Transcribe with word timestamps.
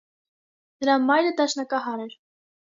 Նրա 0.85 0.95
մայրը 1.05 1.35
դաշնակահար 1.43 2.05
էր։ 2.09 2.19